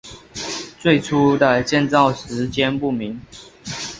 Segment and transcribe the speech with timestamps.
[0.79, 3.21] 最初的建造时间不明。